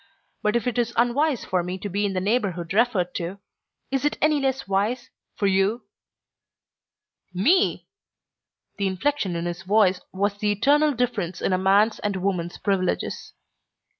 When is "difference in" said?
10.93-11.53